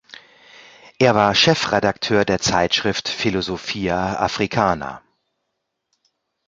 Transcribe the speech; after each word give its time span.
Er 0.97 1.13
war 1.13 1.35
Chefredakteur 1.35 2.25
der 2.25 2.39
Zeitschrift 2.39 3.07
Philosophia 3.07 4.15
Africana. 4.19 5.03